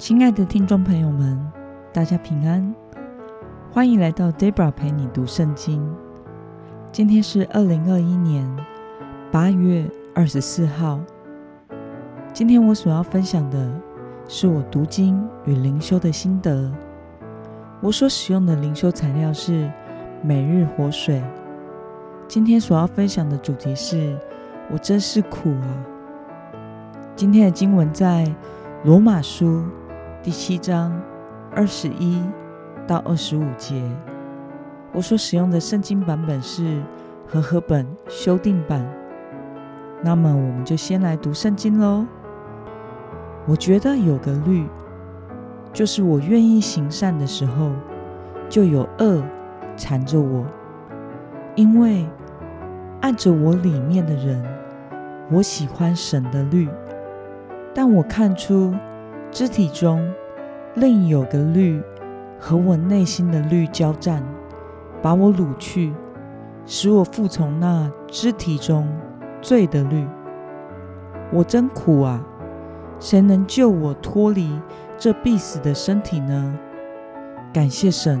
[0.00, 1.38] 亲爱的听众朋友们，
[1.92, 2.74] 大家平安，
[3.70, 5.86] 欢迎来到 Debra 陪你读圣经。
[6.90, 8.48] 今天是二零二一年
[9.30, 10.98] 八月二十四号。
[12.32, 13.70] 今天我所要分享的
[14.26, 16.72] 是我读经与灵修的心得。
[17.82, 19.70] 我所使用的灵修材料是
[20.22, 21.22] 每日活水。
[22.26, 24.16] 今天所要分享的主题是
[24.70, 25.84] 我真是苦啊！
[27.14, 28.26] 今天的经文在
[28.82, 29.62] 罗马书
[30.22, 30.92] 第七章
[31.56, 32.22] 二十一
[32.86, 33.82] 到二十五节。
[34.92, 36.82] 我所使用的圣经版本是
[37.26, 38.86] 和合本修订版。
[40.02, 42.04] 那么，我们就先来读圣经喽。
[43.46, 44.66] 我觉得有个律，
[45.72, 47.70] 就是我愿意行善的时候，
[48.46, 49.22] 就有恶
[49.74, 50.44] 缠着我，
[51.54, 52.06] 因为
[53.00, 54.44] 按着我里面的人，
[55.30, 56.68] 我喜欢神的律。
[57.72, 58.74] 但我看出
[59.32, 60.12] 肢体中
[60.74, 61.80] 另有个律
[62.38, 64.22] 和我内心的律交战，
[65.00, 65.92] 把我掳去，
[66.66, 68.88] 使我服从那肢体中
[69.40, 70.04] 罪的律。
[71.32, 72.20] 我真苦啊！
[72.98, 74.60] 谁能救我脱离
[74.98, 76.58] 这必死的身体呢？
[77.52, 78.20] 感谢神，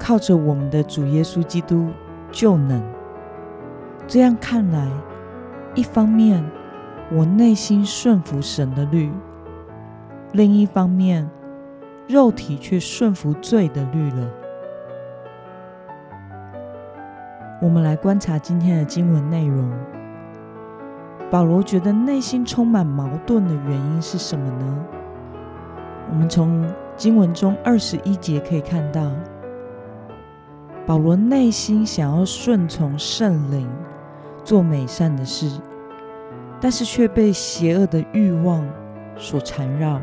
[0.00, 1.88] 靠着我们的主耶稣基督
[2.32, 2.82] 就能。
[4.08, 4.88] 这样看来，
[5.76, 6.44] 一方面，
[7.12, 9.12] 我内心顺服神的律，
[10.32, 11.28] 另一方面，
[12.08, 14.30] 肉体却顺服罪的律了。
[17.60, 19.70] 我们来观察今天的经文内容。
[21.30, 24.86] 保罗觉得内心充满矛盾的原因是什么呢？
[26.10, 26.66] 我们从
[26.96, 29.10] 经文中二十一节可以看到，
[30.86, 33.68] 保罗内心想要顺从圣灵，
[34.42, 35.60] 做美善的事。
[36.58, 38.64] 但是却被邪恶的欲望
[39.16, 40.00] 所缠绕。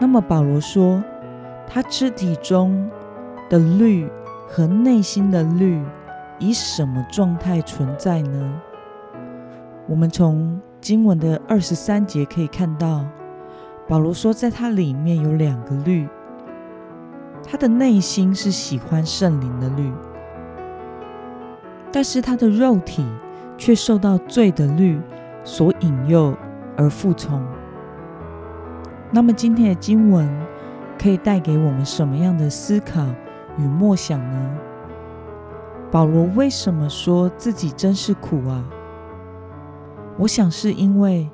[0.00, 1.04] 那么保罗说，
[1.68, 2.90] 他肢体中
[3.50, 4.08] 的律
[4.48, 5.80] 和内心的律
[6.38, 8.60] 以什么状态存在呢？
[9.86, 13.04] 我们从经文的二十三节可以看到，
[13.86, 16.08] 保罗说，在他里面有两个律，
[17.46, 19.92] 他的内心是喜欢圣灵的律。
[21.92, 23.04] 但是他的肉体
[23.58, 24.98] 却受到罪的律
[25.44, 26.34] 所引诱
[26.76, 27.44] 而服从。
[29.12, 30.28] 那么今天的经文
[30.98, 33.04] 可以带给我们什么样的思考
[33.58, 34.58] 与默想呢？
[35.90, 38.64] 保罗为什么说自己真是苦啊？
[40.16, 41.28] 我想是因为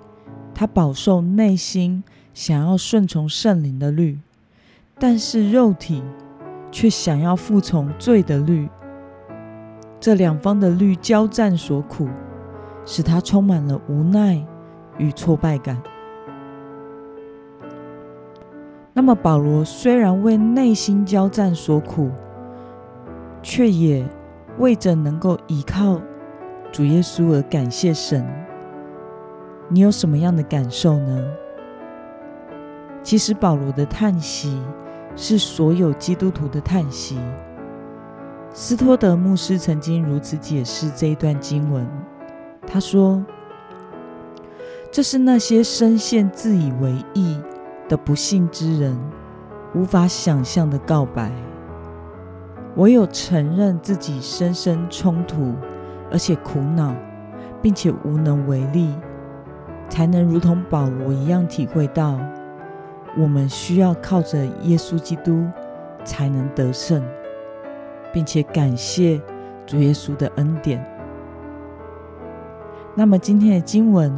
[0.55, 4.19] 他饱受内心想要顺从圣灵的律，
[4.99, 6.03] 但是肉体
[6.73, 8.69] 却想要服从罪的律。
[10.01, 12.09] 这两方的律交战所苦，
[12.87, 14.43] 使他充满了无奈
[14.97, 15.77] 与挫败感。
[18.99, 22.11] 那么，保罗虽然为内心交战所苦，
[23.43, 24.03] 却也
[24.59, 26.01] 为着能够依靠
[26.73, 28.27] 主耶稣而感谢神。
[29.69, 31.23] 你有什么样的感受呢？
[33.03, 34.59] 其实，保罗的叹息
[35.15, 37.19] 是所有基督徒的叹息。
[38.55, 41.87] 斯托德牧师曾经如此解释这一段经文，
[42.67, 43.23] 他说
[44.91, 47.39] ：“这是那些深陷自以为义
[47.89, 48.99] 的不幸之人
[49.75, 51.31] 无法想象的告白。
[52.77, 55.55] 唯有承认自己深深冲突，
[56.11, 56.95] 而且苦恼，
[57.63, 58.95] 并且无能为力，
[59.89, 62.19] 才能如同保罗一样体会到，
[63.17, 65.47] 我们需要靠着耶稣基督
[66.05, 67.03] 才能得胜。”
[68.13, 69.21] 并且感谢
[69.67, 70.83] 主耶稣的恩典。
[72.95, 74.11] 那么今天的经文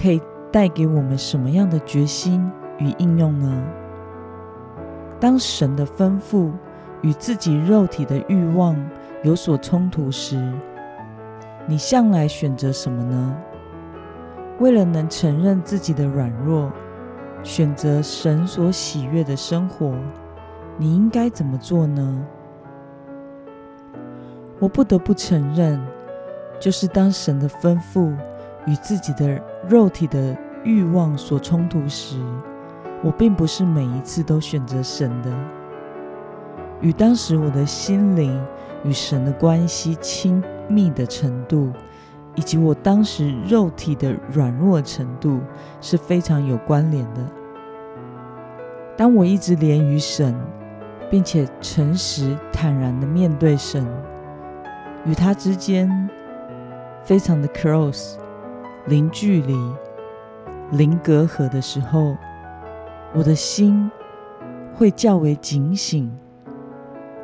[0.00, 3.62] 可以带给我们什么样的决心与应用呢？
[5.18, 6.50] 当神的吩咐
[7.02, 8.76] 与自己肉体的欲望
[9.22, 10.52] 有所冲突时，
[11.66, 13.36] 你向来选择什么呢？
[14.58, 16.70] 为了能承认自己的软弱，
[17.42, 19.94] 选择神所喜悦的生活，
[20.76, 22.26] 你应该怎么做呢？
[24.58, 25.78] 我不得不承认，
[26.58, 28.14] 就是当神的吩咐
[28.66, 32.16] 与自己的肉体的欲望所冲突时，
[33.02, 35.30] 我并不是每一次都选择神的。
[36.80, 38.44] 与当时我的心灵
[38.84, 41.72] 与神的关系亲密的程度，
[42.34, 45.40] 以及我当时肉体的软弱程度
[45.80, 47.26] 是非常有关联的。
[48.96, 50.34] 当我一直连于神，
[51.10, 53.86] 并且诚实坦然的面对神。
[55.04, 56.10] 与他之间
[57.04, 58.16] 非常的 close，
[58.86, 59.56] 零距离，
[60.72, 62.16] 零隔阂的时候，
[63.18, 63.90] 我的心
[64.74, 66.14] 会较为警醒，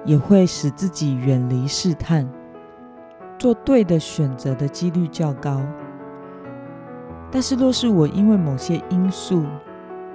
[0.07, 2.27] 也会使自己远离试探，
[3.39, 5.61] 做对的选择的几率较高。
[7.31, 9.45] 但是，若是我因为某些因素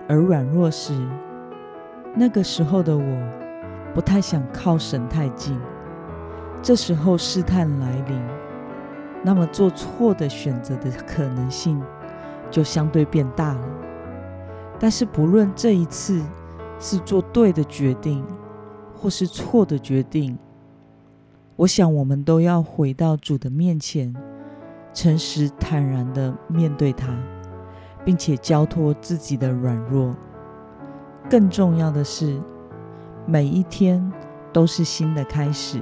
[0.09, 0.99] 而软弱时，
[2.15, 3.29] 那个时候的我
[3.93, 5.61] 不太想靠神太近。
[6.59, 8.19] 这时候试探来临，
[9.23, 11.79] 那么做错的选择的可能性
[12.49, 13.61] 就相对变大了。
[14.79, 16.21] 但是，不论这一次
[16.79, 18.23] 是做对的决定，
[18.95, 20.37] 或是错的决定，
[21.55, 24.15] 我想我们都要回到主的面前。
[24.93, 27.15] 诚实坦然地面对他，
[28.03, 30.15] 并且交托自己的软弱。
[31.29, 32.39] 更重要的是，
[33.27, 34.11] 每一天
[34.51, 35.79] 都是新的开始。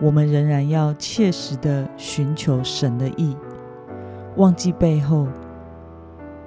[0.00, 3.36] 我们仍然要切实地寻求神的意，
[4.36, 5.26] 忘记背后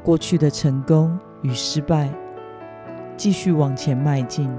[0.04, 2.10] 过去的成功与失败，
[3.16, 4.50] 继续往前迈进，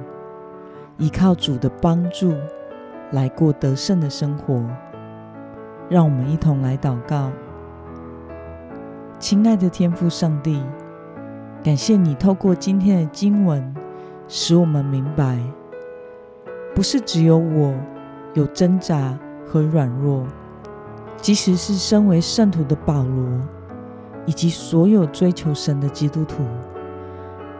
[0.98, 2.32] 依靠主的帮助
[3.10, 4.64] 来过得胜的生活。
[5.88, 7.30] 让我们一同来祷告，
[9.18, 10.62] 亲爱的天父上帝，
[11.62, 13.74] 感谢你透过今天的经文，
[14.28, 15.38] 使我们明白，
[16.74, 17.74] 不是只有我
[18.34, 20.24] 有挣扎和软弱，
[21.16, 23.40] 即使是身为圣徒的保罗，
[24.26, 26.44] 以及所有追求神的基督徒，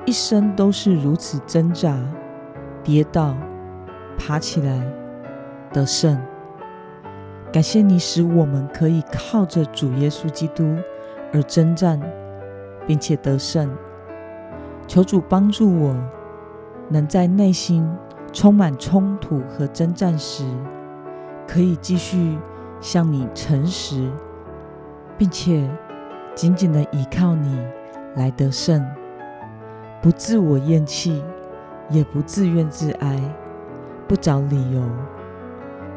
[0.05, 1.99] 一生都是如此挣扎、
[2.83, 3.35] 跌倒、
[4.17, 4.81] 爬起来、
[5.73, 6.21] 得胜。
[7.53, 10.77] 感谢你使我们可以靠着主耶稣基督
[11.33, 12.01] 而征战，
[12.87, 13.71] 并且得胜。
[14.87, 15.95] 求主帮助我，
[16.89, 17.89] 能在内心
[18.33, 20.45] 充满冲突和征战时，
[21.47, 22.39] 可以继续
[22.81, 24.11] 向你诚实，
[25.19, 25.69] 并且
[26.35, 27.59] 紧紧的依靠你
[28.17, 28.85] 来得胜，
[30.01, 31.23] 不自我厌弃，
[31.91, 33.21] 也不自怨自哀，
[34.09, 34.83] 不找理由。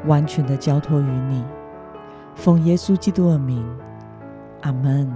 [0.06, 1.44] 完全的交托于你，
[2.36, 3.66] 奉耶稣基督的名，
[4.62, 5.12] 阿门。